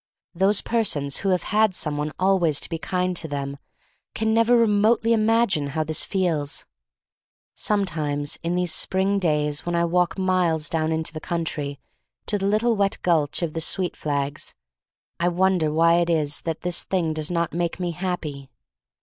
"Those 0.33 0.61
persons 0.61 1.17
who 1.17 1.29
have 1.29 1.43
had 1.53 1.75
some 1.75 1.95
one 1.95 2.11
always 2.17 2.59
to 2.61 2.69
be 2.69 2.79
kind 2.79 3.15
to 3.17 3.27
them 3.27 3.59
can 4.15 4.33
never 4.33 4.57
remotely 4.57 5.13
imagine 5.13 5.67
how 5.77 5.83
this 5.83 6.03
feels. 6.03 6.65
"Sometimes 7.53 8.39
in 8.41 8.55
these 8.55 8.73
spring 8.73 9.19
days 9.19 9.63
when 9.63 9.75
I 9.75 9.85
walk 9.85 10.17
miles 10.17 10.69
down 10.69 10.91
into 10.91 11.13
the 11.13 11.21
coun 11.21 11.45
try 11.45 11.77
to 12.25 12.39
the 12.39 12.47
little 12.47 12.75
wet 12.75 12.97
gulch 13.03 13.43
of 13.43 13.53
the 13.53 13.61
sweet 13.61 13.95
flags, 13.95 14.55
I 15.19 15.27
wonder 15.27 15.71
why 15.71 15.97
it 15.99 16.09
is 16.09 16.41
that 16.49 16.61
this 16.61 16.83
thing 16.83 17.13
does 17.13 17.29
not 17.29 17.53
make 17.53 17.79
me 17.79 17.91
happy. 17.91 18.49